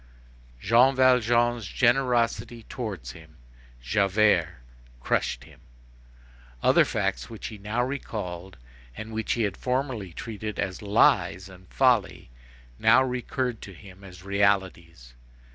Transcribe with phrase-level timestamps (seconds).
[0.59, 3.37] Jean Valjean's generosity towards him,
[3.83, 4.55] Javert,
[4.99, 5.61] crushed him.
[6.63, 8.57] Other facts which he now recalled,
[8.97, 12.31] and which he had formerly treated as lies and folly,
[12.79, 15.13] now recurred to him as realities.